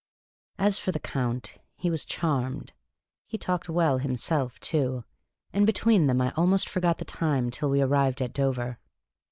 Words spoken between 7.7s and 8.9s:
arrived at Dover.